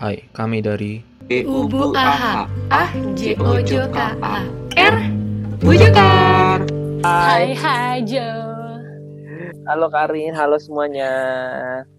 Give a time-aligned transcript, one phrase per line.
[0.00, 1.04] Hai, kami dari
[1.44, 4.96] Ubu AHA Ah Jojo KA R
[5.60, 6.64] Bujukar
[7.04, 8.24] Hai hai Jo.
[9.68, 11.12] Halo Karin, halo semuanya.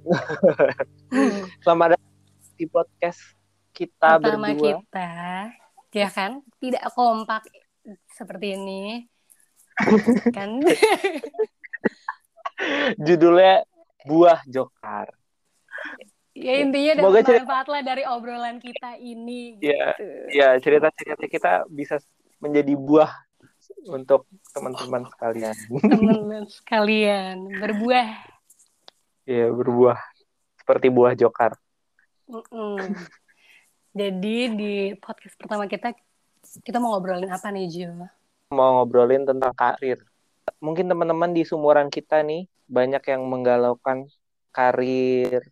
[1.61, 2.17] Selamat datang
[2.57, 3.21] di podcast
[3.69, 4.81] kita Pertama berdua.
[4.81, 5.09] kita
[5.93, 6.41] Ya kan?
[6.57, 7.45] Tidak kompak
[8.17, 9.05] Seperti ini.
[10.33, 10.57] Kan?
[12.97, 13.61] Judulnya
[14.09, 15.20] Buah Jokar.
[16.41, 19.93] Ya intinya Semoga dapat cerita- manfaat lah dari obrolan kita ini Iya.
[19.93, 20.05] gitu.
[20.33, 21.95] Ya, cerita-cerita kita bisa
[22.37, 23.11] menjadi buah
[23.87, 25.55] untuk teman-teman sekalian.
[25.69, 28.09] Teman-teman sekalian Berbuah
[29.23, 30.01] Iya, berbuah
[30.57, 31.53] seperti buah Jokar.
[32.25, 32.97] Mm-mm.
[33.91, 35.93] Jadi di podcast pertama kita
[36.41, 38.09] Kita mau ngobrolin apa nih Jo?
[38.49, 40.01] Mau ngobrolin tentang karir.
[40.57, 44.09] Mungkin teman-teman di sumuran kita nih banyak yang menggalaukan
[44.49, 45.45] karir.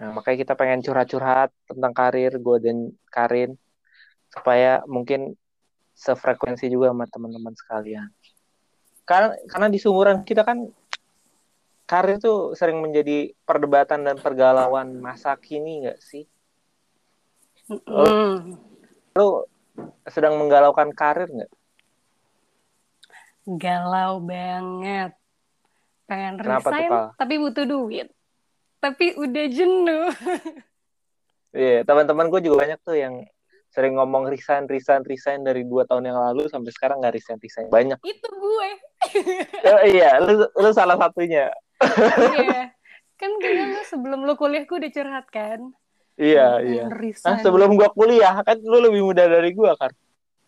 [0.00, 3.52] Nah, makanya kita pengen curhat-curhat tentang karir gue dan Karin
[4.32, 5.36] supaya mungkin
[5.92, 8.08] sefrekuensi juga sama teman-teman sekalian.
[9.04, 10.72] Karena karena di sumuran kita kan
[11.84, 16.24] karir tuh sering menjadi perdebatan dan pergalauan masa kini nggak sih?
[17.68, 18.56] Mm-mm.
[19.12, 19.44] Lu
[20.08, 21.52] sedang menggalaukan karir nggak?
[23.60, 25.12] Galau banget.
[26.08, 26.90] Pengen Kenapa resign,
[27.20, 28.08] tapi butuh duit.
[28.80, 30.08] Tapi udah jenuh.
[31.50, 33.26] Iya, teman-teman gue juga banyak tuh yang
[33.70, 37.66] sering ngomong resign, resign, resign dari dua tahun yang lalu sampai sekarang nggak resign, resign.
[37.70, 37.98] Banyak.
[38.02, 38.70] Itu gue.
[39.60, 41.50] Eh, iya, lu, lu salah satunya.
[41.80, 42.70] Iya.
[43.20, 45.60] Kan kayaknya lu sebelum lu kuliah gue udah curhat kan.
[46.20, 46.84] Iya, Pengen iya.
[46.92, 47.28] resign.
[47.32, 49.88] Nah, sebelum gua kuliah, kan lu lebih muda dari gua kan?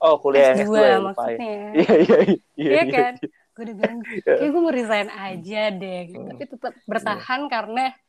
[0.02, 0.98] Oh, kuliah S2 S2, ya, ya.
[1.00, 1.56] maksudnya.
[1.72, 2.70] Iya, iya, iya.
[2.76, 3.12] Iya kan?
[3.52, 4.34] Gue udah bilang, Iya.
[4.36, 6.00] kayak gue mau resign aja deh.
[6.10, 6.18] Gitu.
[6.20, 6.28] Hmm.
[6.34, 8.01] Tapi tetap bertahan karena aku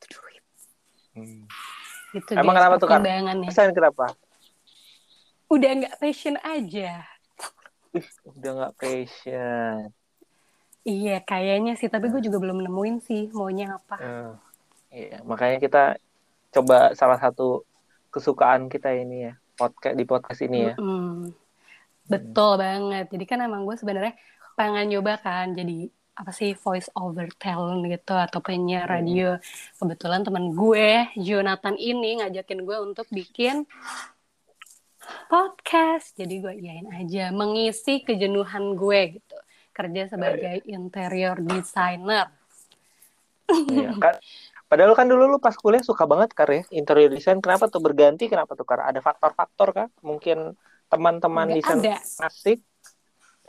[0.00, 0.44] butuh duit.
[1.12, 1.44] Hmm.
[2.16, 3.48] Gitu Emang guys, kenapa tuh, pertimbangannya.
[3.52, 4.06] Resign kenapa?
[5.52, 7.04] Udah nggak passion aja.
[7.92, 9.92] Ih, udah nggak passion.
[10.80, 11.92] Iya, kayaknya sih.
[11.92, 13.96] Tapi gue juga belum nemuin sih maunya apa.
[14.00, 14.32] Eh,
[15.04, 15.82] iya, makanya kita
[16.50, 17.62] coba salah satu
[18.10, 20.74] kesukaan kita ini ya, podcast di podcast ini ya.
[20.80, 21.30] Mm-mm.
[22.10, 23.06] Betul banget.
[23.12, 24.18] Jadi kan emang gue sebenarnya
[24.58, 25.88] pengen nyoba kan jadi
[26.20, 28.94] apa sih voice over talent gitu atau penyiar Hmm.
[28.94, 29.28] radio.
[29.74, 33.64] Kebetulan teman gue Jonathan ini ngajakin gue untuk bikin
[35.26, 36.12] podcast.
[36.14, 39.36] Jadi gue iyain aja mengisi kejenuhan gue gitu.
[39.72, 42.28] Kerja sebagai interior designer.
[43.48, 44.14] Iya, kan
[44.68, 48.30] padahal kan dulu lu pas kuliah suka banget kar ya interior design kenapa tuh berganti
[48.30, 50.54] kenapa tuh kar ada faktor-faktor kah mungkin
[50.86, 51.98] teman-teman desain ada.
[52.22, 52.62] asik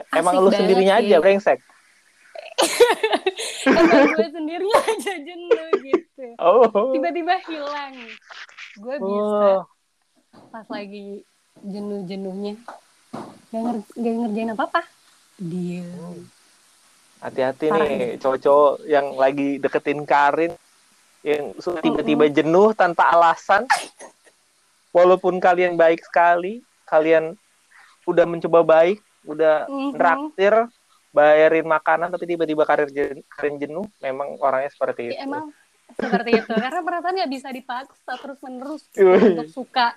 [0.09, 1.05] emang Asik lu sendirinya sih.
[1.05, 1.59] aja brengsek
[3.61, 6.25] Gue sendiri aja jenuh gitu.
[6.39, 6.91] oh.
[6.91, 7.95] Tiba-tiba hilang.
[8.77, 9.61] Gue bisa oh
[10.51, 11.23] pas lagi
[11.59, 12.55] jenuh-jenuhnya.
[13.51, 14.81] Gak, nger gak ngerjain apa-apa.
[15.35, 16.27] Diem.
[17.19, 20.53] Hati-hati nih cowok-cowok yang lagi deketin Karin
[21.21, 23.67] yang tiba-tiba jenuh tanpa alasan.
[24.91, 27.39] Walaupun kalian baik sekali kalian
[28.03, 29.91] udah mencoba baik udah Mhm.
[29.95, 30.53] traktir
[31.11, 35.15] bayarin makanan tapi tiba-tiba karir jen- Karin jenuh memang orangnya seperti itu.
[35.15, 35.51] ya, emang
[35.91, 36.51] seperti itu.
[36.51, 39.95] Karena perasaan nggak bisa dipaksa terus menerus untuk suka.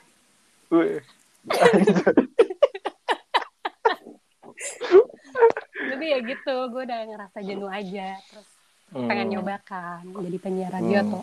[5.84, 8.48] Tapi ya gitu gue udah ngerasa jenuh aja terus
[8.91, 9.32] pengen Hmm.
[9.34, 11.06] nyoba kan jadi penyiar radio Hmm.
[11.10, 11.22] atau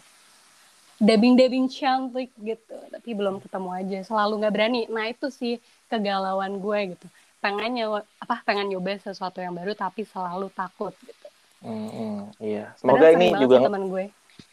[1.00, 4.00] dubbing-dubbing cantik gitu tapi belum ketemu aja.
[4.06, 4.82] Selalu nggak berani.
[4.88, 7.08] Nah itu sih kegalauan gue gitu
[7.42, 11.18] pengen nyoba apa pengen nyoba sesuatu yang baru tapi selalu takut gitu
[11.62, 12.74] Hmm, hmm, iya.
[12.74, 14.04] Semoga Padahal ini juga sih teman gue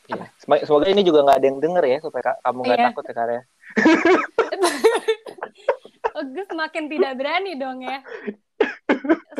[0.08, 0.24] iya.
[0.36, 2.86] Sem- semoga ini juga nggak ada yang denger ya supaya ka- kamu nggak Iya.
[2.92, 3.42] takut ya Kar ya.
[6.12, 7.98] oh, gue semakin tidak berani dong ya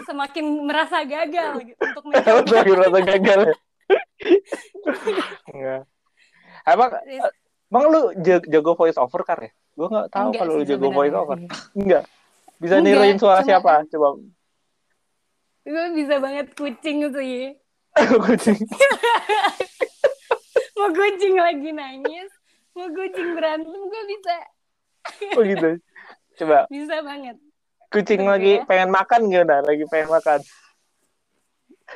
[0.01, 3.39] semakin merasa gagal gitu, untuk mencoba Semakin merasa gagal.
[3.43, 3.55] ya.
[5.47, 5.81] Enggak.
[6.65, 6.91] Emang
[7.69, 9.51] emang lu ja- jago voice over Kar ya?
[9.75, 11.37] Gue nggak tahu kalau lu jago voice over.
[11.75, 12.03] Enggak.
[12.59, 13.73] Bisa Enggak, niruin suara cuma- siapa?
[13.89, 14.09] Coba.
[15.63, 17.53] gue bisa banget kucing sih
[18.25, 18.57] Kucing.
[20.75, 22.31] mau kucing lagi nangis
[22.73, 24.37] mau kucing berantem gue bisa
[25.37, 25.71] Oh gitu.
[26.37, 27.37] Coba bisa banget
[27.89, 28.31] kucing Oke.
[28.31, 29.61] lagi pengen makan gimana?
[29.61, 30.41] Lagi pengen makan.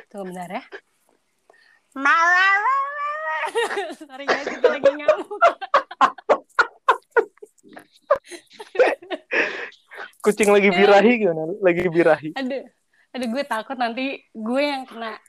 [0.09, 0.63] tunggu bentar ya
[3.95, 5.29] sorry guys itu lagi ngamuk
[10.23, 11.51] Kucing lagi birahi gimana?
[11.59, 12.29] Lagi birahi.
[12.33, 12.63] aduh
[13.13, 15.19] aduh gue takut nanti gue yang kena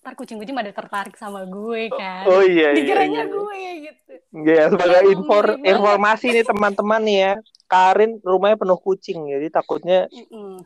[0.00, 2.76] ntar kucing-kucing pada tertarik sama gue kan Oh iya iya.
[2.80, 3.30] dikiranya iya.
[3.30, 7.32] gue gitu Ya, sebagai Aduh, infor, informasi nih teman-teman nih ya.
[7.64, 10.60] Karin rumahnya penuh kucing, jadi takutnya Mm-mm.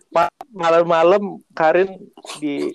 [0.50, 1.98] malam-malam Karin
[2.38, 2.70] di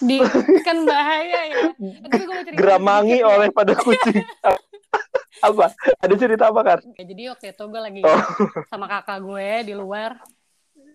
[0.00, 0.16] di
[0.64, 4.24] kan bahaya ya tapi gue mau geramangi oleh pada kucing.
[5.46, 5.66] apa?
[5.98, 6.78] Ada cerita apa kan?
[6.94, 8.20] Ya, jadi waktu itu gue lagi Oh.
[8.66, 10.18] sama kakak gue di luar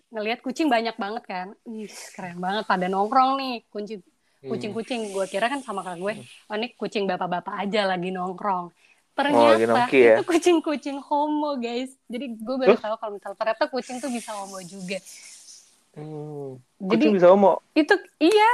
[0.07, 4.01] ngelihat kucing banyak banget kan Ih, keren banget pada nongkrong nih kucing
[4.37, 4.53] Hmm.
[4.53, 9.17] kucing-kucing gue kira kan sama kakak gue oh ini kucing bapak-bapak aja lagi nongkrong Oh,
[9.17, 10.15] ternyata nongki ya?
[10.15, 14.61] itu kucing-kucing homo guys jadi gue baru tahu kalau misalnya ternyata kucing tuh bisa homo
[14.61, 15.01] juga
[15.95, 16.61] Hmm.
[16.77, 17.57] jadi Kucing bisa ngomong.
[17.73, 18.49] itu iya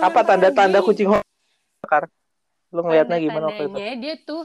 [0.00, 1.22] Apa tanda-tanda kucing homo?
[1.82, 2.10] Kar?
[2.68, 3.78] Lu ngelihatnya gimana waktu itu?
[4.00, 4.42] Dia tuh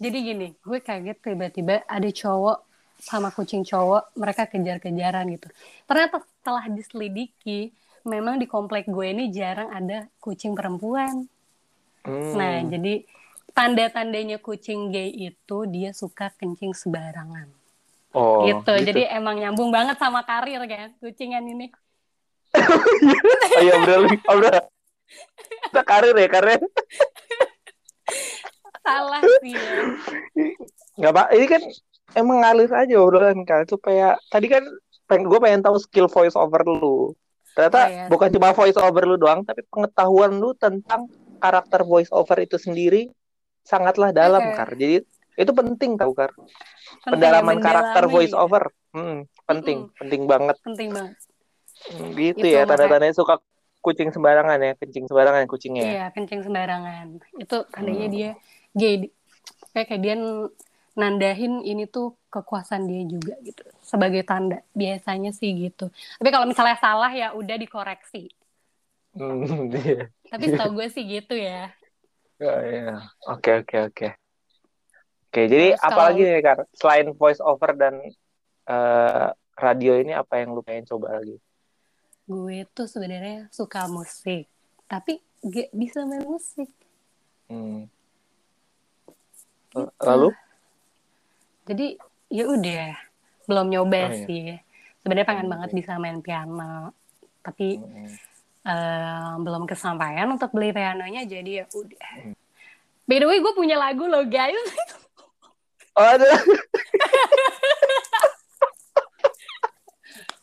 [0.00, 2.58] jadi gini gue kaget tiba-tiba ada cowok
[3.00, 5.48] sama kucing cowok mereka kejar-kejaran gitu
[5.84, 7.70] ternyata setelah diselidiki
[8.08, 11.28] memang di komplek gue ini jarang ada kucing perempuan
[12.00, 12.32] Hmm.
[12.32, 13.04] nah jadi
[13.52, 17.44] tanda-tandanya kucing gay itu dia suka kencing sembarangan
[18.16, 18.72] oh, gitu.
[18.88, 21.68] jadi emang nyambung banget sama karir kan kucingan ini
[23.50, 24.64] Oh iya oh, bener.
[25.70, 26.60] Kita karir ya, karir.
[28.80, 29.82] salah sih ya
[30.96, 31.62] Nggak pak, ini kan
[32.12, 34.60] emang ngalir aja obrolan kan supaya tadi kan
[35.08, 37.14] pengen gue pengen tahu skill voice over lu.
[37.56, 38.04] Ternyata Oh, iya.
[38.06, 41.08] bukan cuma voice over lu doang, tapi pengetahuan lu tentang
[41.40, 43.08] karakter voice over itu sendiri
[43.64, 44.54] sangatlah dalam Oke.
[44.54, 44.70] kar.
[44.76, 45.02] Jadi
[45.34, 46.30] itu penting tau kar.
[46.36, 48.14] Penting Pendalaman ya, karakter mendalami.
[48.28, 48.62] voice over,
[48.92, 49.18] hmm,
[49.48, 50.56] penting, penting banget.
[50.60, 51.16] penting banget
[51.90, 53.40] Hmm, gitu Itu ya tanda-tandanya suka
[53.80, 55.82] kucing sembarangan ya, kencing sembarangan kucingnya.
[55.82, 55.90] ya.
[55.90, 57.06] Iya, kencing sembarangan.
[57.36, 58.14] Itu tandanya Hmm.
[58.14, 58.30] dia
[58.72, 58.94] gay.
[59.72, 60.14] Kayak kayak dia
[60.92, 63.62] nandahin ini tuh kekuasaan dia juga gitu.
[63.80, 64.60] Sebagai tanda.
[64.72, 65.88] Biasanya sih gitu.
[66.18, 68.28] Tapi kalau misalnya salah ya udah dikoreksi.
[69.16, 69.42] Hmm,
[69.80, 70.06] iya.
[70.28, 71.72] Tapi setahu gue sih gitu ya.
[72.38, 72.94] Ya, ya.
[73.26, 74.08] Oke, oke, oke.
[75.30, 76.58] Oke, jadi Terus apalagi kalau- nih, Kar?
[76.74, 77.94] Selain voice over dan
[78.66, 81.36] eh, radio ini, apa yang lu pengen coba lagi?
[82.30, 84.46] Gue tuh sebenarnya suka musik.
[84.86, 86.70] Tapi gak bisa main musik.
[87.46, 87.90] Hmm.
[89.66, 89.82] Gitu.
[89.98, 90.30] Lalu?
[91.66, 91.86] Jadi
[92.28, 92.94] ya udah.
[93.44, 94.22] Belum nyoba Oh, iya.
[94.24, 94.46] sih.
[95.00, 95.76] Sebenarnya pengen Hmm, banget iya.
[95.76, 96.94] bisa main piano.
[97.40, 98.10] Tapi Hmm.
[98.60, 102.10] eh, belum kesampaian untuk beli pianonya jadi ya udah.
[102.20, 102.34] Hmm.
[103.06, 104.54] By the way gue punya lagu loh guys.
[105.92, 106.30] Ada.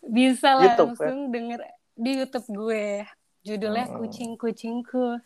[0.07, 1.59] Bisa YouTube, langsung denger
[1.97, 3.03] di YouTube gue.
[3.41, 3.97] Judulnya Hmm.
[3.99, 5.17] Kucing Kucingku.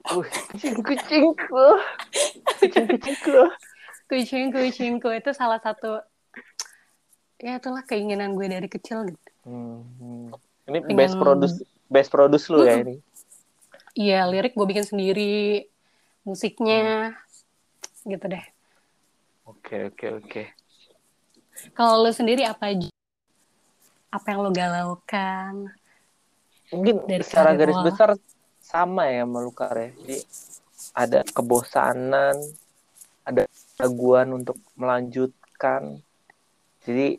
[0.00, 1.64] Uh, kucing, kucingku.
[2.56, 3.38] Kucing, kucingku.
[4.08, 6.00] Kucing Kucingku itu salah satu
[7.36, 9.30] ya itulah keinginan gue dari kecil gitu.
[9.44, 10.26] Hmm, hmm.
[10.68, 11.56] Ini Pengen- best produce,
[11.88, 13.00] best produce lu ya ini.
[13.96, 15.66] Iya, lirik gue bikin sendiri,
[16.22, 17.16] musiknya
[18.04, 18.44] gitu deh.
[19.48, 20.42] Oke, oke, oke.
[21.72, 22.88] Kalau lu sendiri apa aja?
[24.12, 25.74] Apa yang lo galaukan?
[26.70, 27.84] Mungkin Dari secara garis lo.
[27.86, 28.14] besar
[28.62, 29.90] sama ya melukar ya.
[29.98, 30.16] Jadi
[30.94, 32.36] ada kebosanan,
[33.22, 33.42] ada
[33.76, 35.98] keraguan untuk melanjutkan.
[36.86, 37.18] Jadi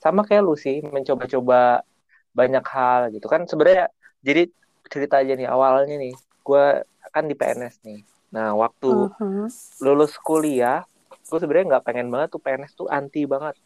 [0.00, 1.84] sama kayak lu sih mencoba-coba
[2.32, 3.88] banyak hal gitu kan sebenarnya
[4.20, 4.44] jadi
[4.86, 6.12] cerita aja nih awalnya nih
[6.44, 6.64] gue
[7.10, 9.48] kan di PNS nih nah waktu Mhm.
[9.80, 13.56] lulus kuliah gue sebenarnya nggak pengen banget tuh PNS tuh anti banget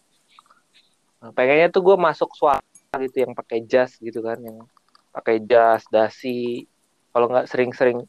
[1.20, 4.56] Nah, pengennya tuh gue masuk swasta gitu yang pakai jas gitu kan yang
[5.20, 6.64] pakai jas dasi
[7.12, 8.08] kalau nggak sering-sering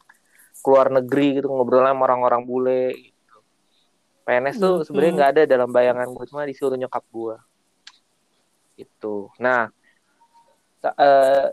[0.62, 3.38] keluar negeri gitu ngobrol sama orang-orang bule gitu
[4.24, 4.86] PNS tuh Mhm.
[4.86, 7.36] sebenarnya nggak ada dalam bayangan gue cuma disuruh nyokap gue
[8.78, 9.68] itu nah
[10.82, 11.48] eh,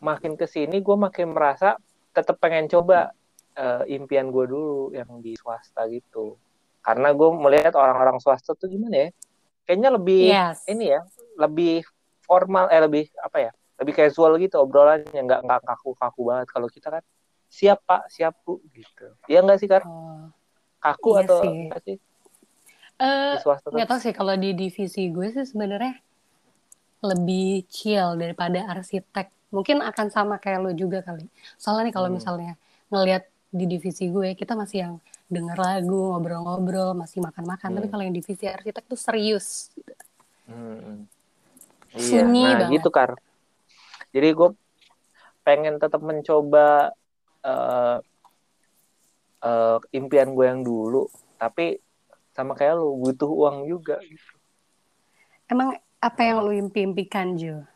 [0.00, 1.80] makin ke sini gue makin merasa
[2.12, 3.14] tetap pengen coba
[3.54, 6.36] eh, impian gue dulu yang di swasta gitu
[6.84, 9.10] karena gue melihat orang-orang swasta tuh gimana ya
[9.64, 10.60] kayaknya lebih Yes.
[10.68, 11.00] ini ya
[11.40, 11.80] lebih
[12.24, 16.88] formal eh lebih apa ya lebih casual gitu obrolannya nggak nggak kaku-kaku banget kalau kita
[16.94, 17.02] kan
[17.50, 20.30] siap pak siap bu gitu Iya nggak sih kar Oh.
[20.78, 21.58] kaku Iya atau sih.
[21.68, 21.96] apa sih
[22.94, 25.98] Eh, tuh nggak tahu sih kalau di divisi gue sih sebenarnya
[27.04, 29.28] lebih chill daripada arsitek.
[29.52, 31.28] Mungkin akan sama kayak lo juga kali.
[31.60, 32.16] Soalnya nih kalau Hmm.
[32.16, 32.52] misalnya
[32.88, 34.94] ngelihat di divisi gue, kita masih yang
[35.30, 37.70] denger lagu, ngobrol-ngobrol, masih makan-makan.
[37.70, 37.92] Tapi Hmm.
[37.92, 39.70] kalau yang divisi arsitek tuh serius.
[40.48, 41.06] Hmm.
[41.94, 42.72] Iya, Sunyi nah banget.
[42.80, 43.10] gitu Kar.
[44.14, 44.48] Jadi gue
[45.42, 46.94] pengen tetap mencoba
[47.44, 47.98] eh
[49.44, 51.82] eh, impian gue yang dulu, tapi
[52.32, 54.00] sama kayak lu butuh uang juga.
[55.50, 57.66] Emang apa yang lo impi-impikan, Jo?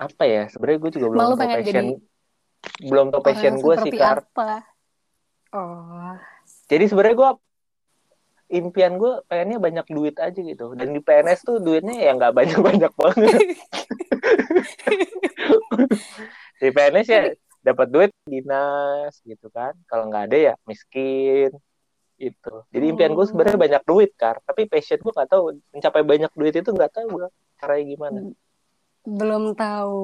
[0.00, 0.48] Apa ya?
[0.48, 1.84] Sebenarnya gue juga belum Malu passion, jadi
[2.82, 4.18] belum tahu passion gue sih Kar.
[4.24, 4.50] apa?
[5.52, 6.16] Oh.
[6.70, 7.30] Jadi sebenarnya gue
[8.52, 10.76] impian gue pengennya banyak duit aja gitu.
[10.76, 13.40] Dan di PNS tuh duitnya ya nggak banyak-banyak banget.
[16.60, 17.22] di PNS ya
[17.64, 19.72] dapat duit dinas gitu kan.
[19.88, 21.48] Kalau nggak ada ya miskin
[22.20, 22.54] itu.
[22.70, 23.64] Jadi impian gue sebenarnya Hmm.
[23.64, 24.36] banyak duit kan.
[24.44, 28.20] Tapi passion gue nggak tahu mencapai banyak duit itu nggak tahu gue caranya gimana.
[29.02, 30.02] Belum tahu.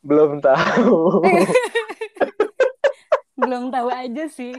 [0.00, 1.20] Belum tahu.
[3.40, 4.52] Belum tahu aja sih.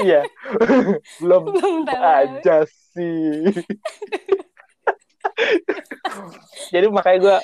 [0.00, 0.24] Iya.
[1.22, 2.02] Belum Belum tahu.
[2.02, 2.64] aja
[2.96, 3.52] sih.
[6.72, 7.36] Jadi makanya gue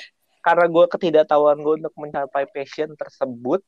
[0.45, 3.65] karena gue ketidaktahuan gue untuk mencapai passion tersebut,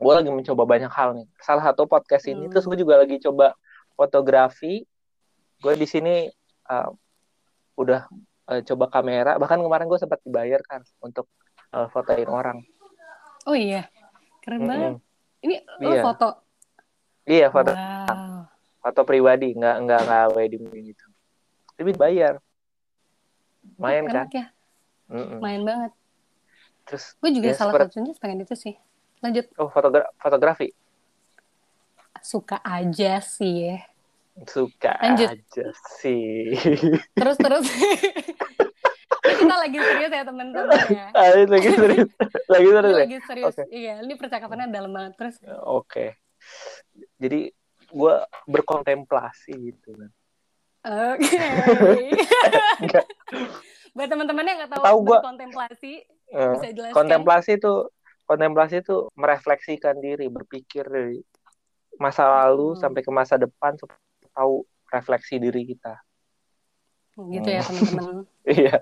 [0.00, 1.26] gue lagi mencoba banyak hal nih.
[1.36, 2.52] Salah satu podcast ini, Hmm.
[2.52, 3.52] terus gue juga lagi coba
[3.92, 4.88] fotografi.
[5.60, 6.26] Gue di sini
[6.66, 6.88] uh,
[7.76, 8.08] udah
[8.48, 9.36] uh, coba kamera.
[9.36, 11.28] Bahkan kemarin gue sempat dibayar kan untuk
[11.76, 12.58] uh, fotoin orang.
[13.44, 13.86] Oh iya.
[14.42, 14.92] Keren banget.
[15.42, 16.02] Ini lo Iya.
[16.02, 16.28] foto.
[17.22, 18.46] Iya foto Wow.
[18.78, 21.06] foto pribadi, nggak nggak nggak wedding gitu.
[21.74, 22.34] Tapi dibayar.
[23.78, 24.26] Main kan?
[24.26, 24.46] Enak ya.
[25.06, 25.38] Mm-mm.
[25.38, 25.92] Main banget.
[26.82, 28.74] Terus Gue juga ya, salah seperti- satunya pengen itu sih.
[29.22, 29.46] Lanjut.
[29.54, 30.74] oh fotogra- fotografi
[32.18, 33.78] Suka aja sih ya.
[34.46, 35.30] suka Lanjut.
[35.30, 35.66] aja
[35.98, 36.54] sih.
[37.14, 37.66] Terus terus.
[39.22, 41.06] Ini kita lagi serius ya teman-teman ya.
[41.18, 42.10] Ah, ini lagi serius,
[42.46, 42.92] lagi serius.
[42.92, 42.98] ya?
[42.98, 43.54] lagi serius.
[43.54, 43.62] Oke.
[43.68, 45.12] Iya, ini percakapannya dalam banget.
[45.16, 46.06] Terus Oke.
[47.16, 47.40] Jadi
[47.86, 48.14] gue
[48.46, 50.10] berkontemplasi gitu kan.
[51.12, 51.38] Oke.
[52.80, 53.06] Enggak.
[53.94, 55.20] Buat teman-teman yang nggak tahu, Tahu gua.
[55.20, 55.92] berkontemplasi,
[56.32, 56.96] Eh, bisa jelaskan?
[56.96, 57.72] kontemplasi itu
[58.24, 61.20] kontemplasi itu merefleksikan diri, berpikir dari
[61.94, 62.80] masa lalu Hmm.
[62.80, 64.00] sampai ke masa depan supaya
[64.32, 66.00] tahu refleksi diri kita.
[67.16, 68.16] Gitu ya teman-teman.
[68.42, 68.74] Iya.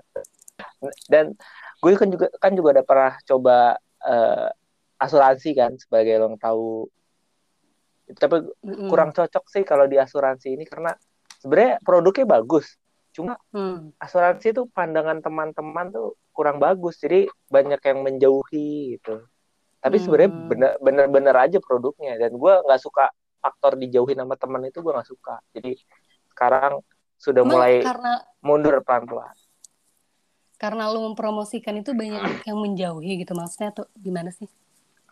[1.05, 1.37] Dan
[1.81, 3.57] gue kan juga kan juga udah pernah coba
[4.01, 4.49] eh,
[4.97, 6.89] asuransi kan sebagai lo tahu.
[8.11, 8.35] Tapi
[8.65, 8.89] Mm-mm.
[8.91, 10.91] kurang cocok sih kalau di asuransi ini karena
[11.39, 12.75] sebenarnya produknya bagus.
[13.11, 13.91] Cuma Hmm.
[13.99, 16.99] asuransi itu pandangan teman-teman tuh kurang bagus.
[16.99, 19.25] Jadi banyak yang menjauhi gitu.
[19.81, 20.47] Tapi sebenarnya Hmm.
[20.47, 23.09] bener- bener-bener aja produknya dan gue nggak suka
[23.41, 25.41] faktor dijauhin sama teman itu gue nggak suka.
[25.57, 25.73] Jadi
[26.31, 26.83] sekarang
[27.21, 29.29] sudah Emang mulai karena mundur pelan-pelan.
[30.57, 34.49] karena lu mempromosikan itu banyak yang menjauhi gitu maksudnya tuh gimana sih?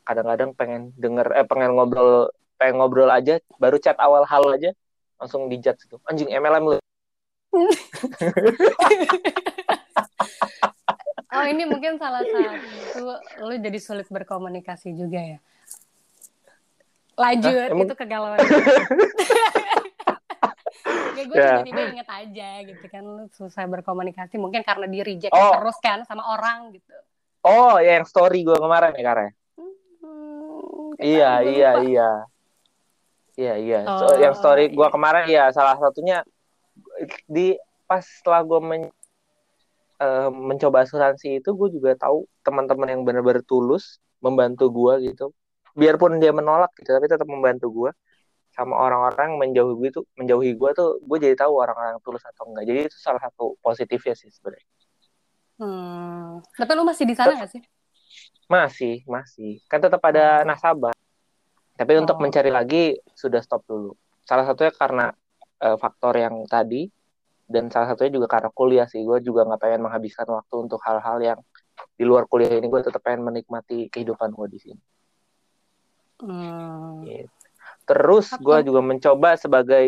[0.02, 4.74] kadang-kadang pengen denger eh pengen ngobrol pengen ngobrol aja baru chat awal halo aja
[5.16, 6.78] langsung dijat itu anjing MLM lu
[11.30, 13.06] Oh ini mungkin salah satu
[13.40, 15.38] lu jadi sulit berkomunikasi juga ya.
[17.14, 18.40] Lanjut Hah, emang- itu kegalauan.
[21.12, 21.48] ya gue Ya.
[21.60, 25.54] tiba-tiba inget aja gitu kan lu susah berkomunikasi mungkin karena di reject Oh.
[25.56, 26.94] terus kan sama orang gitu.
[27.42, 29.30] oh ya yang story gue kemarin ya karena
[30.00, 31.84] Hmm, iya iya lupa.
[31.84, 32.10] iya
[33.36, 34.92] iya iya So, Oh, yang story gue iya.
[34.92, 36.24] kemarin ya salah satunya
[37.26, 38.94] di pas setelah gue men-
[39.98, 45.32] eh, mencoba asuransi itu gue juga tahu teman-teman yang benar-benar tulus membantu gue gitu
[45.72, 47.92] biarpun dia menolak gitu tapi tetap membantu gue
[48.60, 52.68] sama orang-orang menjauhi gue tuh menjauhi gue tuh gue jadi tahu orang-orang tulus atau enggak
[52.68, 54.68] jadi itu salah satu positifnya sih sebenarnya
[55.60, 56.40] Hmm.
[56.56, 57.60] Tapi lu masih di sana gak sih?
[58.48, 60.96] masih masih kan tetap ada nasabah
[61.74, 62.24] tapi untuk Oh.
[62.24, 63.92] mencari lagi sudah stop dulu
[64.24, 65.06] salah satunya karena
[65.60, 66.88] eh, faktor yang tadi
[67.46, 71.20] dan salah satunya juga karena kuliah sih gue juga nggak pengen menghabiskan waktu untuk hal-hal
[71.20, 71.40] yang
[71.94, 74.82] di luar kuliah ini gue tetap pengen menikmati kehidupan gue di sini
[76.20, 77.04] Hmm.
[77.04, 77.39] Gitu.
[77.90, 79.86] Terus gue juga mencoba sebagai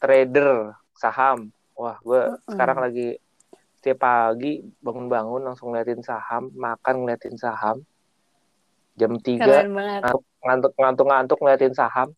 [0.00, 1.52] trader saham.
[1.76, 2.48] Wah gue Mm-mm.
[2.56, 3.08] sekarang lagi
[3.78, 7.76] setiap pagi bangun-bangun langsung ngeliatin saham makan ngeliatin saham.
[8.98, 10.02] Jam 3 Keren banget.
[10.42, 12.08] ngantuk ngantuk ngantuk ngeliatin saham.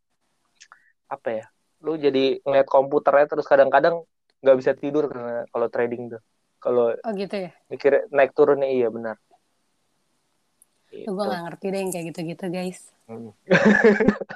[1.11, 1.45] Apa ya?
[1.85, 4.07] Lu jadi ngeliat komputernya terus kadang-kadang
[4.41, 6.23] nggak bisa tidur karena kalau trading tuh.
[6.63, 7.51] Kalau Oh gitu ya?
[7.73, 9.17] mikir naik turunnya iya benar
[10.91, 11.15] Gue Gitu.
[11.15, 12.81] gak ngerti deh yang kayak gitu-gitu guys.
[13.07, 13.31] Hmm.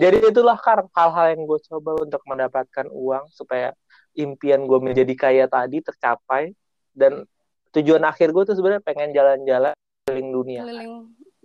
[0.00, 3.72] jadi itulah kan hal-hal yang gue coba untuk mendapatkan uang supaya
[4.16, 6.52] impian gue menjadi kaya tadi tercapai
[6.96, 7.24] dan
[7.72, 9.72] tujuan akhir gue tuh sebenarnya pengen jalan-jalan
[10.04, 10.94] keliling dunia Keliling.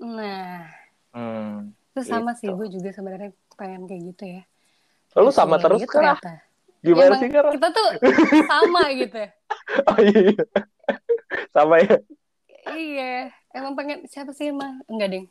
[0.01, 0.67] Nah,
[1.15, 1.71] hmm.
[1.95, 2.55] itu sama sih Gitu.
[2.59, 4.41] gue juga sebenarnya pengen kayak gitu ya.
[5.19, 6.33] Lu Terus sama ya terus gitu ternyata.
[6.81, 7.45] gimana Emang sih Kar?
[7.51, 7.89] Kita tuh
[8.47, 9.21] sama gitu.
[9.91, 10.43] Oh, iya.
[11.55, 11.95] sama ya
[12.75, 14.81] iya, emang pengen siapa sih emang?
[14.87, 15.25] Enggak ding.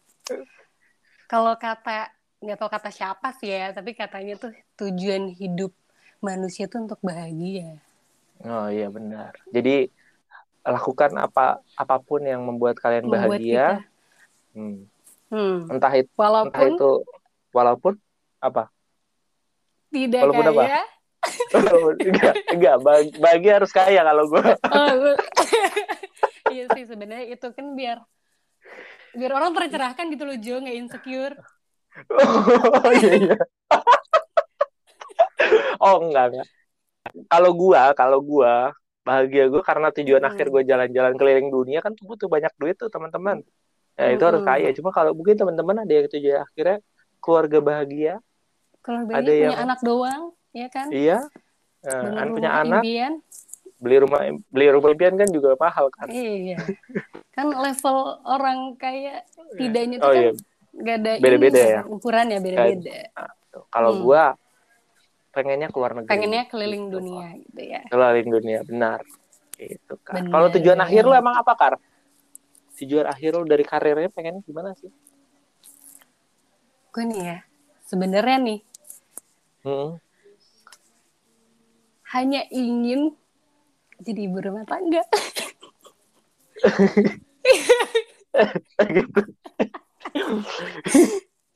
[1.27, 2.11] Kalau kata
[2.41, 5.71] nggak tahu kata siapa sih ya, tapi katanya tuh tujuan hidup
[6.19, 7.79] manusia tuh untuk bahagia.
[8.41, 9.37] Oh iya benar.
[9.53, 9.93] Jadi
[10.61, 13.67] lakukan apa apa pun yang membuat kalian Membuat bahagia.
[13.81, 14.57] kita.
[14.57, 14.79] Hmm.
[15.31, 15.57] Hmm.
[15.71, 16.91] Entah itu entah Walaupun itu
[17.55, 17.95] walaupun
[18.41, 18.73] Apa?
[19.93, 20.63] Tidak Walaupun apa?
[20.65, 20.83] kaya.
[22.09, 22.77] enggak, enggak.
[22.81, 24.43] Bagi, bagi harus kaya kalau gue.
[24.73, 25.21] Oh, gua-
[26.51, 27.99] iya sih sebenarnya itu kan biar
[29.11, 31.35] biar orang tercerahkan gitu loh Jo nggak insecure.
[32.15, 33.37] Oh iya iya.
[35.81, 36.49] oh enggak enggak.
[37.27, 38.71] Kalau gua, kalau gua
[39.03, 40.31] bahagia gua karena tujuan Hmm.
[40.31, 43.43] akhir gua jalan-jalan keliling dunia kan butuh banyak duit tuh teman-teman.
[43.99, 44.53] Ya itu harus Mm-mm.
[44.55, 44.69] kaya.
[44.73, 46.79] Cuma kalau mungkin teman-teman ada yang tujuan akhirnya
[47.21, 48.15] keluarga bahagia,
[48.81, 50.23] Kalau Ada bayi punya yang- anak doang,
[50.57, 50.89] ya kan?
[50.89, 51.19] iya.
[51.85, 53.13] An punya anak, impian.
[53.81, 56.07] Beli rumah beli rumah impian kan juga mahal kan.
[56.07, 56.61] Iya.
[57.33, 59.25] kan level orang kaya
[59.57, 60.33] tidaknya itu Oh kan iya.
[60.77, 61.81] gak ada Beda-beda ini, ya?
[61.83, 62.99] ukurannya beda-beda.
[63.51, 64.03] Tuh, Kalau Hmm.
[64.03, 64.23] gua
[65.31, 66.11] pengennya keluar negeri.
[66.11, 66.95] Pengennya keliling Gitu.
[66.95, 67.81] dunia gitu ya.
[67.89, 69.01] Keliling dunia, benar.
[69.57, 70.23] Gitu kan.
[70.25, 70.85] Kalau tujuan ya.
[70.85, 71.75] akhir lu emang apa, Kar?
[72.77, 74.89] Tujuan akhir lu dari karirnya pengen gimana sih?
[76.91, 77.39] Gue nih ya,
[77.85, 78.61] sebenarnya nih
[79.61, 80.01] Hmm.
[82.11, 83.15] hanya ingin
[84.05, 85.03] jadi ibu rumah tangga.
[88.97, 89.21] gitu.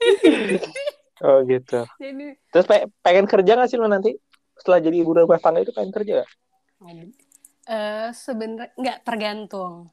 [1.25, 1.81] oh gitu.
[2.01, 4.15] jadi Terus pe- pengen kerja gak sih lo nanti?
[4.55, 6.31] Setelah jadi ibu rumah tangga itu pengen kerja gak?
[7.65, 9.89] eh sebenarnya nggak tergantung.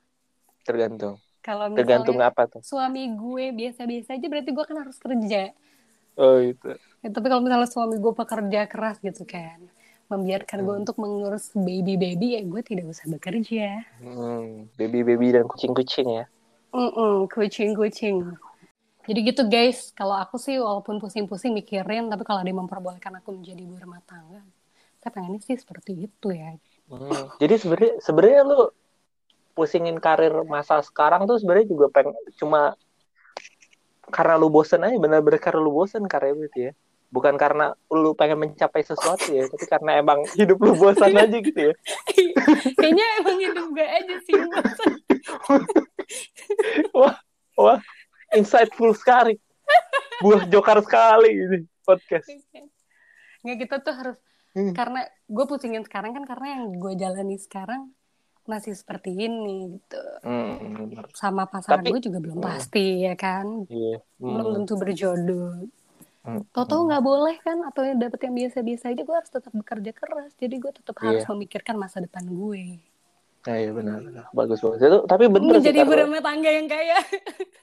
[0.67, 1.15] Tergantung.
[1.41, 2.61] Kalau Tergantung apa tuh?
[2.61, 5.55] suami gue biasa-biasa aja berarti gue kan harus kerja.
[6.19, 6.69] Oh itu.
[7.01, 9.57] Ya, tapi kalau misalnya suami gue pekerja keras gitu kan,
[10.11, 10.81] membiarkan gue Hmm.
[10.83, 13.87] untuk mengurus baby-baby ya gue tidak usah bekerja.
[14.03, 16.25] Hmm, baby-baby dan kucing-kucing ya.
[16.75, 18.35] Mm-mm, kucing-kucing.
[19.07, 23.33] Jadi gitu guys, kalau aku sih walaupun pusing-pusing mikirin, tapi kalau ada yang memperbolehkan aku
[23.33, 24.45] menjadi ibu rumah tangga,
[25.01, 26.53] saya pengennya sih seperti itu ya.
[26.85, 27.31] Hmm.
[27.41, 28.59] Jadi sebenarnya sebenarnya lu
[29.57, 32.77] pusingin karir masa sekarang tuh sebenarnya juga pengen cuma
[34.11, 36.73] karena lu bosen aja benar-benar karena lu bosen karya itu ya.
[37.11, 41.59] Bukan karena lu pengen mencapai sesuatu ya, tapi karena emang hidup lu bosan aja gitu
[41.59, 41.73] ya.
[42.79, 44.33] Kayaknya emang hidup gue aja sih.
[44.39, 44.91] bosan.
[46.91, 47.15] Wah,
[47.55, 47.79] wah,
[48.31, 49.35] insightful sekali.
[50.19, 52.27] Buah jokar sekali ini podcast.
[53.41, 54.17] Nggak kita tuh harus,
[54.51, 54.75] Hmm.
[54.75, 57.95] karena gue pusingin sekarang kan karena yang gue jalani sekarang
[58.43, 60.03] masih seperti ini gitu.
[60.23, 60.91] Hmm.
[61.11, 62.47] Sama pasangan Tapi- gue juga belum Hmm.
[62.47, 63.67] pasti ya kan.
[63.67, 63.99] Iya.
[64.15, 64.55] belum Hmm.
[64.59, 65.71] tentu berjodoh.
[66.23, 70.31] Tahu-tahu nggak boleh kan atau yang dapet yang biasa-biasa aja gue harus tetap bekerja keras.
[70.35, 71.29] Jadi gue tetap harus Iya.
[71.29, 72.77] memikirkan masa depan gue.
[73.41, 74.29] Nah, iya benar, benar.
[74.29, 74.77] Bagus bagus.
[74.79, 76.97] Itu tapi bener Ini sih jadi ibu karena- rumah tangga yang kaya.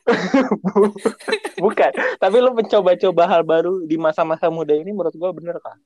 [1.59, 5.79] Bukan, tapi lu mencoba-coba hal baru di masa-masa muda ini menurut gua bener kan.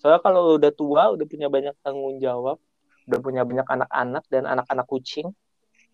[0.00, 2.56] Soalnya kalau udah tua, udah punya banyak tanggung jawab,
[3.04, 5.28] udah punya banyak anak-anak dan anak-anak kucing,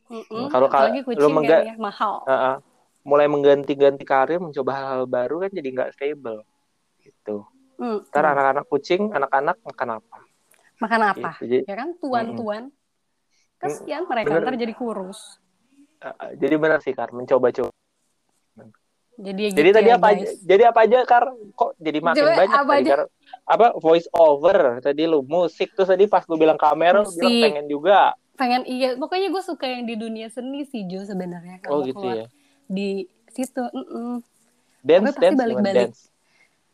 [0.07, 2.15] Mm-mm, Kalau ka- apalagi lu kucing mengga- kan ya mahal.
[2.23, 2.57] uh-uh,
[3.01, 6.45] mulai mengganti-ganti karir, mencoba hal-hal baru kan jadi nggak stable.
[7.01, 7.45] Gitu.
[7.81, 8.33] Mm, Ntar mm.
[8.37, 10.19] anak-anak kucing, anak-anak makan apa?
[10.81, 11.31] Makan apa?
[11.41, 11.45] Gitu.
[11.49, 12.63] Jadi, Ya kan tuan-tuan.
[13.61, 14.45] Kasihan mereka Bener.
[14.49, 15.37] ntar jadi kurus.
[16.01, 17.69] uh, jadi benar sih Kar, mencoba-coba.
[19.21, 20.25] Jadi ya Jadi gitu tadi ya, apa aja?
[20.25, 20.33] guys.
[20.41, 21.25] Jadi apa aja Kar?
[21.53, 22.91] Kok jadi makin Coba banyak apa tadi, aja?
[22.97, 23.03] Kar?
[23.45, 27.45] Apa voice over tadi lu musik terus tadi pas lu bilang kamera lu bilang Musik.
[27.45, 28.17] pengen juga.
[28.41, 31.61] Pengen iya, pokoknya gue suka yang di dunia seni sih Jo sebenarnya.
[31.69, 32.27] Oh gitu keluar ya.
[32.71, 33.67] Di situ.
[33.67, 34.23] mm-mm.
[34.81, 35.91] Dance, pasti dance, balik-balik.
[35.91, 36.01] dance?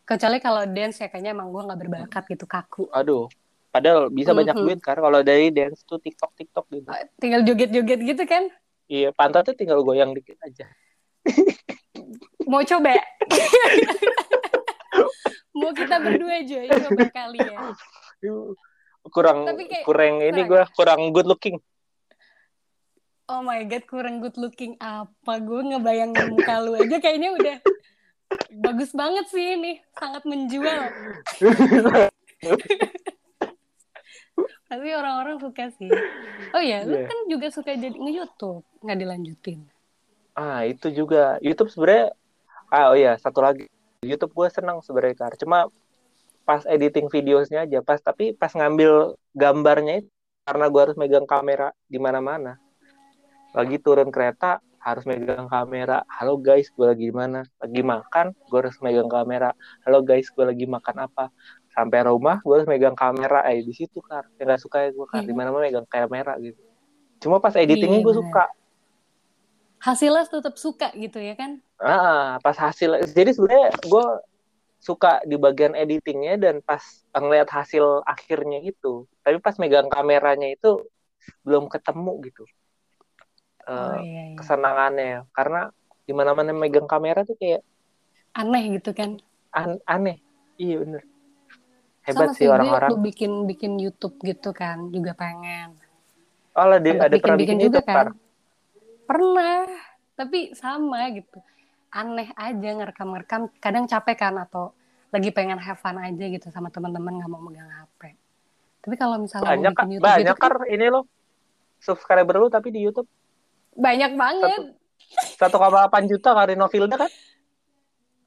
[0.03, 2.87] Kecuali kalau dance ya kayaknya emang gue nggak berbakat gitu kaku.
[2.89, 3.27] Aduh,
[3.67, 4.61] padahal bisa banyak Mhm.
[4.63, 6.87] duit kan kalau dari dance tuh TikTok TikTok gitu.
[7.17, 8.47] Tinggal joget-joget gitu kan.
[8.87, 10.63] Iya, pantatnya tinggal goyang dikit aja.
[12.45, 12.95] Mau coba?
[15.51, 17.59] Mau kita berdua aja ya coba kali ya.
[19.07, 21.57] Kurang kayak- kurang ini gue kurang good looking.
[23.27, 25.43] Oh my god, kurang good looking apa?
[25.43, 27.57] Gue ngebayangin muka lu aja kayaknya udah
[28.63, 30.83] bagus banget sih ini, sangat menjual.
[34.67, 35.91] Tapi orang-orang suka sih.
[36.51, 37.07] Oh ya, lu Iya.
[37.07, 39.59] kan juga suka jadi nge-youtube, nggak dilanjutin.
[40.31, 41.35] ah, itu juga.
[41.41, 42.13] YouTube sebenarnya
[42.69, 43.65] ah oh iya, satu lagi.
[44.05, 45.33] YouTube gue senang sebenarnya Kar.
[45.35, 45.67] Cuma
[46.45, 50.09] pas editing videosnya aja, pas tapi pas ngambil gambarnya itu
[50.45, 52.55] karena gue harus megang kamera di mana-mana.
[53.55, 56.03] Lagi turun kereta harus megang kamera.
[56.07, 57.43] Halo guys, gue lagi mana?
[57.59, 59.51] Lagi makan, gue harus megang kamera.
[59.83, 61.31] Halo guys, gue lagi makan apa?
[61.75, 63.43] Sampai rumah, gue harus megang kamera.
[63.51, 65.29] Eh di situ kan, yang gak suka gue kan, Iya.
[65.29, 66.59] di mana-mana megang kamera gitu.
[67.19, 68.45] Cuma pas editingnya gue suka.
[69.77, 71.61] Hasilnya tetap suka gitu ya kan?
[71.77, 73.05] Ah, pas hasil.
[73.13, 74.05] Jadi sebenarnya gue
[74.81, 76.81] suka di bagian editingnya dan pas
[77.13, 79.05] ngeliat hasil akhirnya itu.
[79.21, 80.81] Tapi pas megang kameranya itu
[81.45, 82.43] belum ketemu gitu.
[83.67, 84.35] Oh Eh, iya, iya.
[84.39, 85.61] kesenangannya karena
[86.07, 87.61] di mana mana megang kamera tuh kayak
[88.31, 89.17] Aneh gitu kan?
[89.51, 90.21] An aneh.
[90.61, 91.01] Iya bener.
[92.05, 92.89] Hebat Sama sih gue orang-orang.
[92.93, 95.75] waktu bikin bikin YouTube gitu kan, juga pengen.
[96.55, 98.05] Oh, lah, di- ada pernah bikin juga YouTube, kan.
[99.09, 99.67] Pernah,
[100.15, 101.39] tapi sama gitu.
[101.91, 104.71] Aneh aja ngerekam-ngerekam, kadang capek kan atau
[105.11, 108.15] lagi pengen have fun aja gitu sama teman-teman nggak mau megang HP.
[108.85, 111.01] Tapi kalau misalnya Banyak, bikin YouTube Banyak, gitu kan, ini lo.
[111.77, 113.07] Subscriber lu tapi di YouTube.
[113.77, 114.61] Banyak banget.
[115.37, 115.47] 1,8
[116.05, 117.11] juta Karina Filda kan?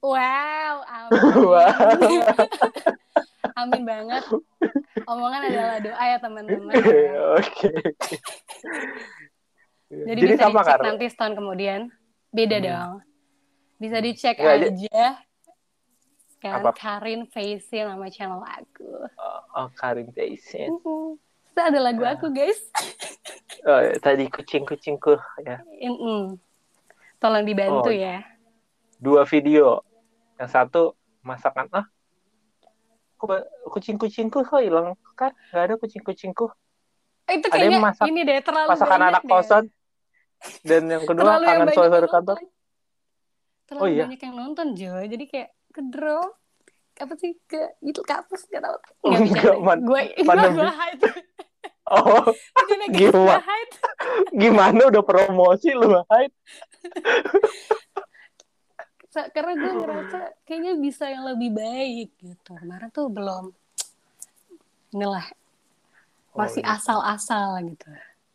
[0.01, 1.21] Wow, amin.
[1.37, 2.25] Wow.
[3.55, 4.23] amin banget.
[5.05, 6.73] Omongan adalah doa ya teman-teman.
[7.37, 7.69] Oke.
[9.91, 10.81] Jadi, Jadi bisa sama, dicek Kar?
[10.81, 11.81] nanti setahun kemudian.
[12.31, 12.65] Beda Hmm.
[12.65, 12.93] dong.
[13.77, 15.03] Bisa dicek j- aja.
[16.39, 16.71] Kan Apa?
[16.73, 18.87] Karin Facing nama channel aku.
[19.53, 20.73] Oh, Karin Jason.
[20.73, 21.19] Mm-mm.
[21.61, 22.16] Terus ada lagu Ya.
[22.16, 22.57] aku guys.
[23.61, 25.61] Oh, tadi kucing-kucingku ya.
[25.61, 26.40] Mm-mm.
[27.20, 27.92] Tolong dibantu Oh.
[27.92, 28.25] ya.
[28.96, 29.85] Dua video.
[30.35, 30.83] Yang satu
[31.20, 31.85] masakan ah.
[33.14, 35.37] Kok ba- kucing-kucingku kok hilang kan?
[35.46, 36.49] Gak ada kucing-kucingku.
[37.29, 39.29] Eh, itu Ada yang kayaknya masak- ini deh terlalu Masakan banyak anak deh.
[39.29, 39.64] kosan.
[40.64, 42.37] Dan yang kedua Terlalu kangen suara yang kantor.
[43.66, 44.05] Terlalu Oh, iya?
[44.09, 44.92] banyak yang nonton Jo.
[44.99, 46.33] Jadi kayak ke drop
[46.96, 50.64] apa sih ke itu kapus gak tau Oh, enggak, man- gue gue pandemi.
[51.90, 52.31] Hide Oh,
[52.88, 53.42] Gimana?
[53.42, 53.74] hide
[54.33, 55.90] gimana udah promosi lu?
[59.11, 63.50] Sa- karena gue ngerasa kayaknya bisa yang lebih baik gitu kemarin tuh belum
[64.90, 65.26] inilah
[66.31, 66.79] Oh, masih iya.
[66.79, 67.90] asal-asal gitu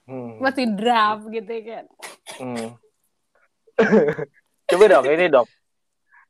[0.06, 0.38] Hmm.
[0.38, 1.86] masih draft gitu kan
[2.36, 2.76] Hmm.
[4.66, 5.46] Coba dong, ini dong.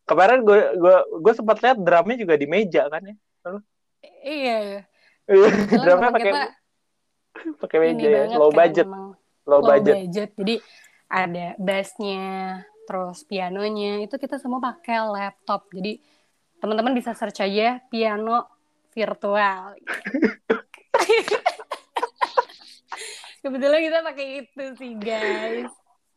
[0.03, 3.15] Kemarin gue gue gue sempat lihat drumnya juga di meja kan ya.
[4.21, 4.57] iya
[5.25, 6.41] drumnya Soalnya pakai kita
[7.61, 9.07] pakai meja ya, banget low kan, budget, emang
[9.45, 9.95] low low budget.
[10.07, 10.55] budget jadi
[11.05, 12.25] ada bassnya
[12.85, 16.01] terus pianonya itu kita semua pakai laptop jadi
[16.61, 18.45] teman-teman bisa search aja piano
[18.93, 19.75] virtual
[23.45, 25.69] kebetulan kita pakai itu sih guys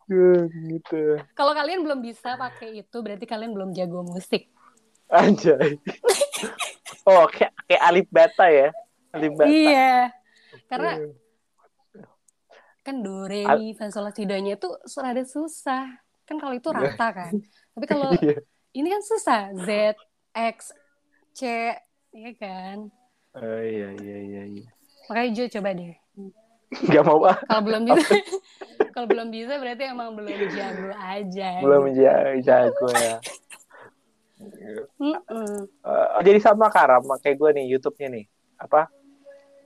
[0.08, 1.20] gitu.
[1.36, 4.48] kalau kalian belum bisa pakai itu berarti kalian belum jago musik
[5.08, 5.80] Anjay.
[7.08, 8.68] oh, kayak kayak Alif Bata ya.
[9.16, 9.48] Alif Bata.
[9.48, 10.12] iya
[10.68, 11.12] karena Hmm.
[12.86, 15.84] kan do re mi fa sol la si do nya itu rada susah
[16.24, 17.32] kan kalau itu rata kan
[17.76, 18.40] tapi kalau Iya.
[18.72, 19.68] ini kan susah Z
[20.32, 20.72] X
[21.36, 21.40] C
[22.12, 22.88] ya kan
[23.36, 24.66] Oh iya iya iya iya.
[25.08, 25.92] makanya Jo coba deh
[26.68, 28.08] Gak mau ah, kalau belum bisa
[28.94, 33.16] kalau belum bisa berarti emang belum jago aja belum ja- jago ya.
[34.98, 35.66] Mm-mm.
[35.82, 38.24] Eh, jadi sama Kara, kayak gue nih YouTube-nya nih.
[38.58, 38.90] Apa?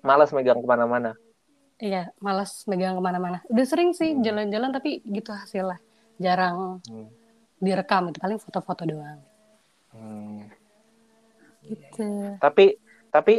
[0.02, 1.12] Malas megang ke mana-mana.
[1.82, 4.22] iya malas megang ke mana-mana udah sering sih Hmm.
[4.22, 5.82] jalan-jalan tapi gitu hasilnya
[6.22, 7.10] jarang Hmm.
[7.58, 9.18] direkam itu paling foto-foto doang
[9.90, 10.46] Hmm.
[11.66, 12.78] gitu Tapi
[13.10, 13.34] tapi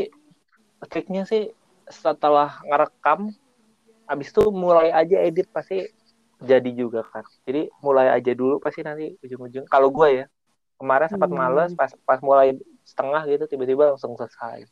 [0.92, 1.56] triknya sih
[1.88, 3.32] setelah ngerekam
[4.08, 5.88] habis itu mulai aja edit pasti
[6.44, 7.24] jadi juga kan.
[7.48, 10.26] Jadi mulai aja dulu pasti nanti ujung-ujung kalau gue ya
[10.76, 11.40] kemarin sempat Hmm.
[11.40, 14.68] males pas pas mulai setengah gitu tiba-tiba langsung selesai.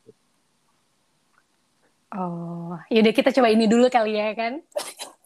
[2.16, 4.60] Oh yaudah kita coba ini dulu kali ya kan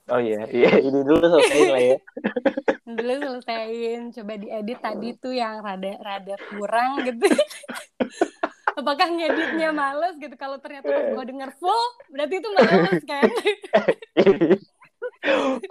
[0.07, 1.99] Oh iya, iya ini dulu selesai lah ya.
[2.87, 7.27] dulu selesaiin coba diedit tadi tuh yang rada rada kurang gitu
[8.79, 11.83] apakah ngeditnya males gitu kalau ternyata pas gue denger full
[12.14, 13.27] berarti itu males kan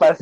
[0.02, 0.18] pas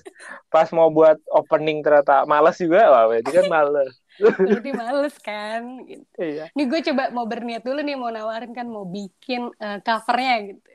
[0.53, 3.97] pas mau buat opening ternyata males juga, wah berarti kan males.
[4.21, 6.06] berarti males kan gitu.
[6.21, 6.53] Iya.
[6.53, 10.73] nih gue coba mau berniat dulu nih mau nawarin kan mau bikin eh, covernya gitu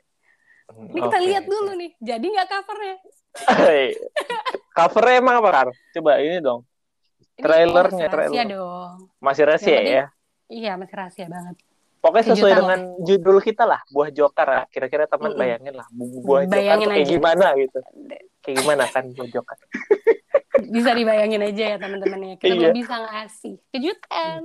[0.71, 1.25] ini kita Oke.
[1.25, 2.95] lihat dulu nih jadi nggak covernya.
[4.71, 5.67] Covernya emang apa, Kar?
[5.91, 6.61] Coba ini dong.
[7.35, 8.47] Ini Trailernya, masih rahasia trailer.
[8.51, 10.05] dong Masih rahasia penting- ya?
[10.49, 11.55] iya masih rahasia banget
[11.99, 14.63] Pokoknya sesuai dengan judul kita lah, buah joker lah.
[14.67, 15.39] Kira-kira teman Mm-mm.
[15.41, 17.13] bayangin lah, bu- buah joker Bayangin tuh kayak aja.
[17.13, 17.79] gimana gitu.
[18.39, 19.57] Kayak gimana kan buah joker.
[20.75, 22.55] bisa dibayangin aja ya teman-teman ya kita Iya.
[22.57, 24.41] belum bisa ngasih kejutan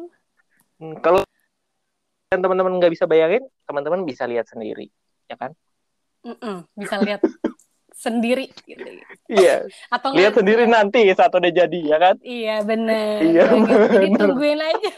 [0.75, 1.23] Hmm, kalau
[2.29, 4.91] kan teman-teman nggak bisa bayangin, teman-teman bisa lihat sendiri,
[5.25, 5.55] ya kan?
[6.25, 7.21] Mm-mm, bisa lihat
[7.95, 8.85] sendiri gitu.
[9.29, 12.17] Iya, atau lihat sendiri nanti saat udah jadi, ya kan?
[12.21, 13.17] Iya bener.
[13.23, 13.81] Iya, Bener.
[13.95, 14.21] Jadi bener.
[14.21, 14.93] tungguin aja.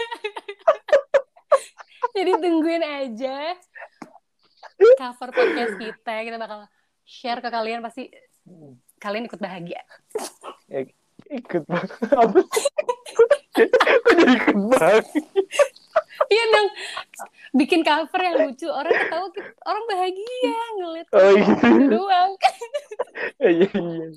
[2.16, 3.36] Jadi tungguin aja
[4.76, 6.14] cover podcast kita.
[6.24, 6.68] Kita bakal
[7.04, 8.08] share ke kalian pasti
[9.00, 9.80] kalian ikut bahagia.
[11.28, 11.90] Ikut banget.
[12.12, 12.66] Apa sih?
[13.56, 15.04] Kok jadi ikut banget?
[16.32, 16.68] Iya dong.
[17.54, 19.28] Bikin cover yang lucu orang ketawa
[19.64, 21.86] orang bahagia ngeliat Oh iya.
[21.88, 22.32] doang.
[23.38, 24.08] Iya, iya.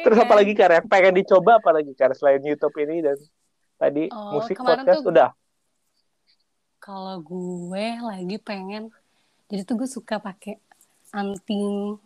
[0.00, 0.70] Terus apa lagi Kar?
[0.72, 1.92] Yang pengen dicoba apa lagi?
[1.94, 3.18] Selain YouTube ini dan
[3.76, 5.30] tadi Oh, musik podcast tuh- udah.
[6.78, 8.92] Kalau gue lagi pengen,
[9.48, 10.60] jadi tuh gue suka pakai
[11.10, 11.96] anting,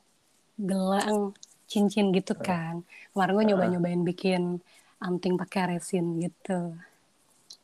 [0.54, 1.34] gelang,
[1.66, 2.86] cincin gitu kan.
[3.10, 4.62] Kemarin gue nyoba-nyobain bikin
[4.98, 6.74] anting pakai resin gitu.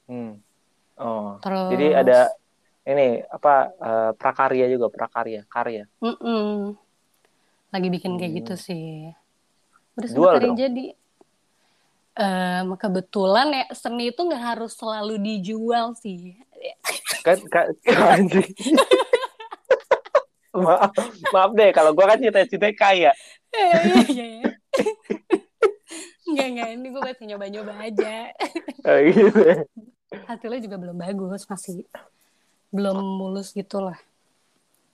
[0.05, 0.44] Hmm.
[0.95, 1.37] Oh.
[1.43, 2.19] Terus, Jadi ada
[2.85, 5.85] ini apa eh, prakarya juga prakarya karya.
[5.99, 6.77] Mm-mm.
[7.75, 8.39] lagi bikin kayak Hmm.
[8.45, 9.11] gitu sih.
[9.99, 10.59] Udah yang dong.
[10.59, 10.87] jadi.
[12.15, 16.39] Em, kebetulan ya seni itu nggak harus selalu dijual sih.
[17.27, 17.75] Kan kan
[18.15, 18.47] anjing.
[20.55, 20.95] maaf,
[21.35, 23.11] maaf deh kalau gua kan cita-cita kaya.
[23.51, 24.51] Iya, iya, iya.
[26.25, 26.69] Enggak, enggak.
[26.79, 28.15] Ini gue masih nyoba-nyoba aja.
[28.87, 29.43] Oh, gitu.
[30.25, 31.43] Hasilnya juga belum bagus.
[31.47, 31.85] Masih
[32.71, 33.99] belum mulus gitu lah.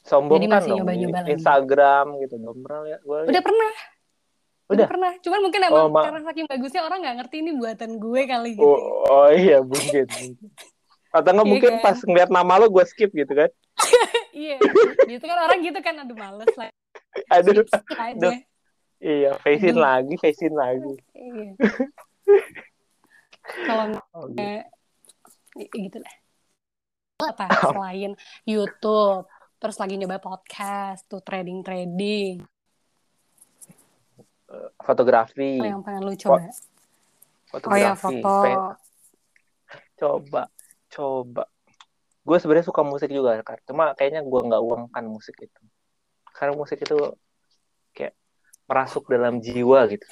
[0.01, 1.31] Sombong Jadi kan masih dong nyoba-nyoba di lagi.
[1.37, 2.57] Instagram gitu dong.
[2.65, 3.31] Pernah gua lihat.
[3.33, 3.73] Udah pernah.
[4.71, 4.87] Udah?
[4.87, 5.13] pernah.
[5.19, 8.63] Cuman mungkin emang Oh, karena saking bagusnya orang nggak ngerti ini buatan gue kali gitu.
[8.71, 10.07] Oh, oh iya mungkin.
[11.11, 11.83] Atau nggak Iya mungkin kan?
[11.83, 13.51] pas ngeliat nama lo gue skip gitu kan?
[14.31, 14.57] Iya.
[15.11, 16.71] Gitu kan orang gitu kan aduh males lah.
[17.35, 17.67] Aduh,
[17.99, 18.33] aduh.
[19.03, 19.83] iya, face-in Aduh.
[19.83, 20.95] lagi, face-in lagi.
[21.13, 21.51] Iya.
[23.67, 24.39] Kalau Oh, gitu.
[25.57, 26.15] Gitu lah.
[27.21, 28.13] Apa selain
[28.49, 29.27] YouTube,
[29.61, 32.41] terus lagi nyoba podcast, tuh trading trading,
[34.83, 36.43] Fotografi, apa yang pengen lu coba?
[36.43, 38.19] Oh ya fotografi.
[38.19, 38.35] foto.
[38.43, 38.79] Pengen-
[40.01, 40.43] Coba,
[40.89, 41.45] coba.
[42.25, 43.61] Gue sebenarnya suka musik juga, kan.
[43.69, 45.61] Cuma kayaknya gue nggak uangkan musik itu.
[46.33, 46.99] Karena musik itu
[47.93, 48.17] kayak
[48.65, 50.07] merasuk dalam jiwa gitu.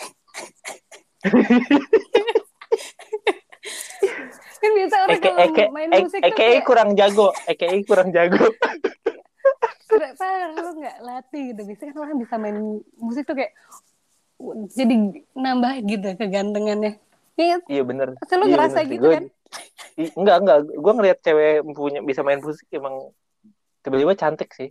[4.59, 7.67] Kan biasa orang Eke, kalau eke, main eke, musik tuh eke kayak kurang jago, eke
[7.85, 8.45] kurang jago.
[9.89, 11.61] kenapa lu nggak latih gitu.
[11.65, 12.59] Biasanya kan orang bisa main
[12.99, 13.53] musik tuh kayak
[14.71, 14.95] jadi
[15.35, 16.99] nambah gitu kegantengannya.
[17.35, 18.19] Iya, Iya bener.
[18.19, 19.25] pasti lu Iya, ngerasa bener gitu Gua- kan?
[19.99, 23.11] Enggak enggak gue ngeliat cewek punya bisa main musik emang
[23.83, 24.71] tiba-tiba cantik sih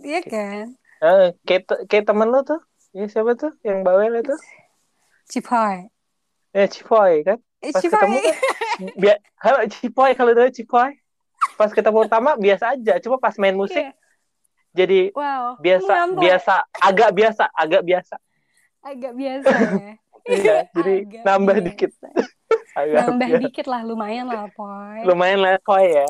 [0.00, 0.66] Iya kan?
[0.96, 2.56] eh, kayak kayak temen lo tuh
[2.92, 4.32] ya siapa tuh yang bawel itu
[5.28, 5.92] Cipoy.
[6.52, 7.90] ya Cipoy kan Eh, pas Cipoy.
[7.90, 8.34] ketemu kan
[8.94, 10.90] bia- halo Cipoy kalau tahu Cipoy
[11.54, 13.92] pas ketemu pertama biasa aja cuma pas main musik Iya.
[14.72, 15.56] jadi Wow.
[15.58, 18.16] biasa biasa agak biasa agak biasa
[18.80, 19.92] Agak biasa ya.
[20.30, 21.66] iya jadi Agak nambah biasa.
[21.66, 21.90] dikit
[22.78, 23.42] agak Nambah biasa.
[23.42, 25.00] dikit lah, lumayan lah, Poy.
[25.02, 26.06] lumayan lah Poy ya.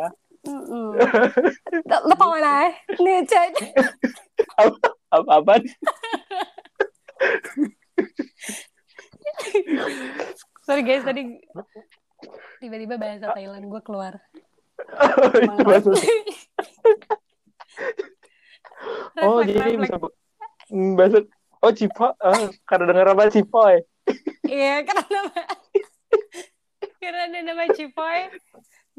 [2.03, 2.69] Lo Poy lah.
[2.97, 3.51] Nih, cek.
[5.11, 5.53] apa apa
[10.67, 11.39] Sorry guys, tadi
[12.59, 14.19] tiba-tiba bahasa Thailand gue keluar.
[15.47, 16.03] itu maksudnya
[19.23, 19.97] Oh, jadi bisa
[20.67, 21.23] Hmm, bahasa
[21.63, 22.13] Oh, Cipoy.
[22.21, 23.81] Oh, karena dengar apa Cipoy.
[24.45, 25.41] Iya, karena nama
[27.01, 28.19] karena ada nama Cipoy.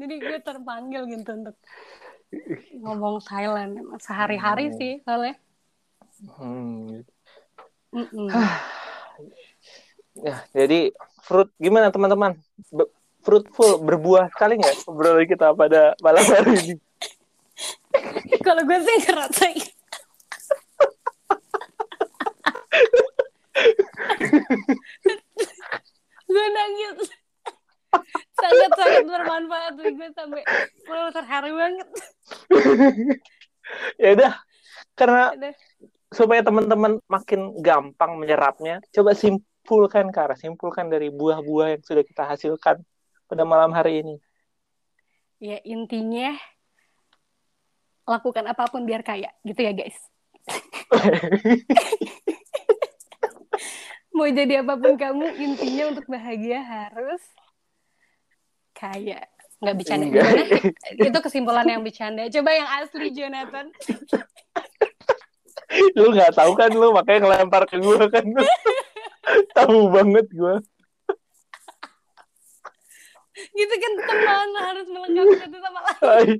[0.00, 1.56] Jadi gue terpanggil gitu untuk
[2.80, 3.78] ngomong Thailand.
[4.00, 4.76] Sehari-hari Hmm.
[4.80, 5.34] sih soalnya.
[6.40, 7.04] Hmm.
[7.94, 8.32] Mm-mm.
[10.18, 10.90] Ya, jadi
[11.22, 12.34] fruit gimana teman-teman?
[12.74, 12.90] Be-
[13.22, 16.74] fruitful berbuah sekali nggak obrolan kita pada malam hari ini?
[18.46, 19.58] Kalau gue sih ngerasain.
[26.28, 26.98] gue nangis.
[28.38, 30.42] Sangat-sangat bermanfaat nih gue sampai
[30.86, 31.88] perlu terharu banget.
[34.02, 34.32] ya udah,
[34.96, 35.36] karena
[36.08, 39.12] supaya teman-teman makin gampang menyerapnya, coba
[39.68, 42.80] simpulkan Kara, simpulkan dari buah-buah yang sudah kita hasilkan
[43.28, 44.16] pada malam hari ini.
[45.44, 46.32] Ya intinya
[48.08, 49.92] lakukan apa pun biar kaya gitu ya guys.
[54.16, 57.20] Mau jadi apa pun kamu intinya untuk bahagia harus
[58.72, 59.20] kaya.
[59.60, 60.24] Nggak bercanda Enggak.
[60.32, 60.44] gimana?
[61.12, 62.24] Itu kesimpulan yang bercanda.
[62.32, 63.68] Coba yang asli Jonathan.
[65.92, 68.24] lu nggak tahu kan lu makanya ngelempar ke gue kan
[69.52, 70.56] tahu banget gue
[73.38, 76.38] Gitu kan teman harus melengkapi satu sama lain.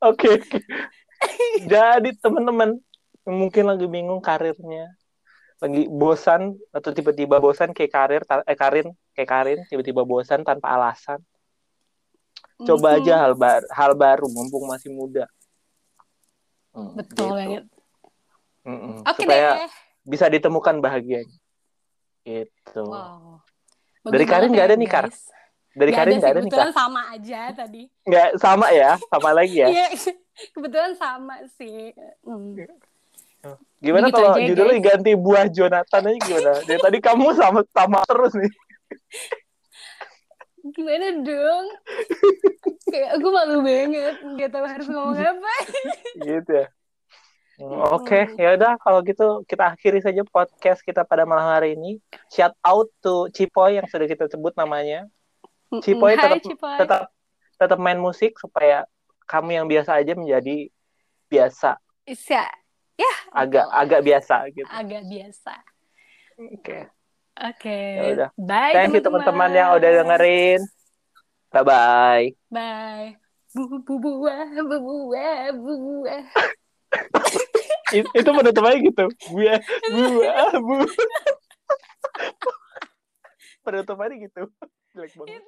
[0.00, 0.58] Oke oke
[1.68, 2.80] jadi teman-teman
[3.28, 4.88] mungkin lagi bingung karirnya
[5.60, 11.20] lagi bosan atau tiba-tiba bosan kayak karir eh Karin kayak Karin tiba-tiba bosan tanpa alasan
[12.64, 15.28] coba aja hal baru hal baru mumpung masih muda
[16.70, 17.34] Hmm, Betul gitu.
[17.34, 17.64] banget.
[18.62, 19.02] Mm-mm.
[19.02, 19.70] Oke supaya deh.
[20.06, 21.34] bisa ditemukan bahagianya
[22.22, 23.40] gitu Wow.
[24.02, 25.06] Dari Karin nggak ada nih, Kar?
[25.70, 27.82] dari Nggak Karin nggak ada nih kak sama aja tadi.
[28.02, 29.86] nggak sama ya sama lagi ya Iya,
[30.54, 31.94] kebetulan sama sih.
[32.22, 32.58] Hmm.
[33.78, 34.86] Gimana Begitu kalau aja, judulnya guys.
[34.90, 36.52] ganti buah Jonathan aja gimana?
[36.60, 38.52] Dari tadi kamu sama sama terus nih.
[40.70, 41.66] gimana dong
[42.86, 45.54] kayak aku malu banget nggak tahu harus ngomong apa
[46.20, 46.66] gitu ya
[47.60, 52.00] Oke, ya udah kalau gitu kita akhiri saja podcast kita pada malam hari ini.
[52.32, 55.04] Shout out to Cipoy yang sudah kita sebut namanya.
[55.84, 56.76] Cipoy Hai, tetap Cipoy.
[56.80, 57.02] tetap
[57.60, 58.88] tetap main musik supaya
[59.28, 60.72] kamu yang biasa aja menjadi
[61.28, 62.42] biasa, Bisa.
[62.96, 64.66] Ya, agak agak biasa gitu.
[64.66, 65.54] agak biasa.
[66.56, 66.78] Oke.
[67.40, 67.78] Oke.
[67.96, 68.30] Ya udah.
[68.36, 70.60] Bye Thank you teman-teman yang udah dengerin.
[71.52, 72.26] Bye bye.
[72.48, 73.16] Bye.
[73.52, 76.24] Bu bu buah, bu buah, bu buah.
[77.94, 79.04] itu penutupannya gitu.
[79.34, 79.58] Buah,
[79.90, 80.74] buah, bu.
[83.66, 84.42] penutupannya gitu.
[84.94, 85.42] Jelek banget.